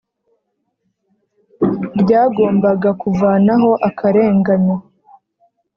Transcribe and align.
ryagombaga 2.01 2.89
kuvanaho 3.01 3.71
akarenganyo 3.89 4.77